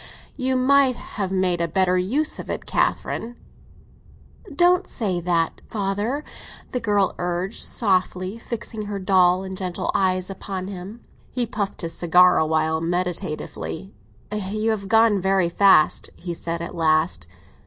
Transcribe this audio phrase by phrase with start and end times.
[0.35, 3.35] "You might have made a better use of it, Catherine."
[4.45, 6.23] "Please don't say that, father,"
[6.71, 11.01] the girl urged softly, fixing her dull and gentle eyes upon him.
[11.29, 13.93] He puffed his cigar awhile, meditatively.
[14.35, 17.27] "You have gone very fast," he said at last.